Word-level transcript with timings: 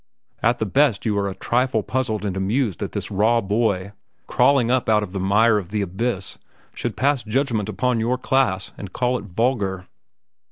At 0.41 0.57
the 0.57 0.65
best 0.65 1.05
you 1.05 1.15
are 1.19 1.29
a 1.29 1.35
trifle 1.35 1.83
puzzled 1.83 2.25
and 2.25 2.35
amused 2.35 2.79
that 2.79 2.93
this 2.93 3.11
raw 3.11 3.39
boy, 3.39 3.91
crawling 4.25 4.71
up 4.71 4.89
out 4.89 5.03
of 5.03 5.11
the 5.11 5.19
mire 5.19 5.59
of 5.59 5.69
the 5.69 5.83
abyss, 5.83 6.39
should 6.73 6.97
pass 6.97 7.21
judgment 7.21 7.69
upon 7.69 7.99
your 7.99 8.17
class 8.17 8.71
and 8.79 8.93
call 8.93 9.15
it 9.19 9.25
vulgar." 9.25 9.85